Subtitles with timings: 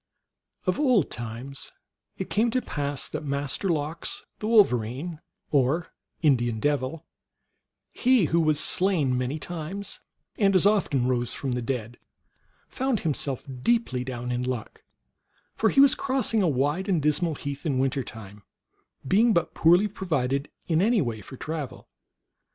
[0.65, 1.71] Of old times
[2.17, 5.93] it came to pass that Master Lox, the Wolverine, or
[6.23, 7.05] Indian Devil,
[7.91, 9.99] he who was slain many times
[10.39, 11.99] and as often rose from the dead,
[12.67, 14.81] found him self deeply down in luck;
[15.53, 18.41] for he was crossing a wide and dismal heath in winter time,
[19.07, 21.87] being but poorly provided in any way for travel.